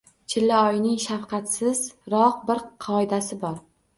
Chillak 0.33 0.69
o‘yinining 0.69 0.95
shafqatsizroq 1.03 2.41
bir 2.49 2.65
qoidasi 2.87 3.41
bor. 3.47 3.63